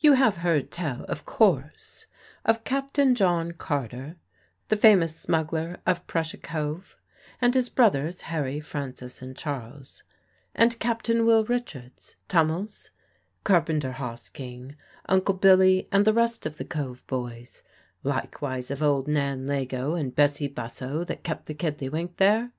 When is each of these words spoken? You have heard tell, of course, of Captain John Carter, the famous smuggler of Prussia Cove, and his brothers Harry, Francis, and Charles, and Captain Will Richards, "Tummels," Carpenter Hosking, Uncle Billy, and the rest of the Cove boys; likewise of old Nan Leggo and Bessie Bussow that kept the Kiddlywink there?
You 0.00 0.14
have 0.14 0.38
heard 0.38 0.70
tell, 0.70 1.04
of 1.04 1.24
course, 1.24 2.06
of 2.44 2.64
Captain 2.64 3.14
John 3.14 3.52
Carter, 3.52 4.16
the 4.68 4.76
famous 4.76 5.16
smuggler 5.16 5.78
of 5.86 6.06
Prussia 6.06 6.36
Cove, 6.36 6.98
and 7.40 7.54
his 7.54 7.70
brothers 7.70 8.22
Harry, 8.22 8.60
Francis, 8.60 9.22
and 9.22 9.34
Charles, 9.36 10.02
and 10.54 10.78
Captain 10.80 11.24
Will 11.24 11.44
Richards, 11.44 12.16
"Tummels," 12.28 12.90
Carpenter 13.44 13.92
Hosking, 13.92 14.74
Uncle 15.08 15.36
Billy, 15.36 15.88
and 15.92 16.04
the 16.04 16.12
rest 16.12 16.44
of 16.44 16.58
the 16.58 16.66
Cove 16.66 17.06
boys; 17.06 17.62
likewise 18.02 18.70
of 18.70 18.82
old 18.82 19.06
Nan 19.08 19.46
Leggo 19.46 19.94
and 19.98 20.14
Bessie 20.14 20.48
Bussow 20.50 21.04
that 21.06 21.22
kept 21.24 21.46
the 21.46 21.54
Kiddlywink 21.54 22.16
there? 22.16 22.50